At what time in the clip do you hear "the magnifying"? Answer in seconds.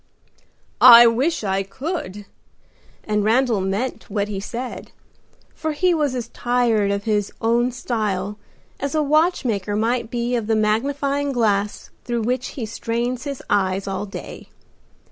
10.47-11.31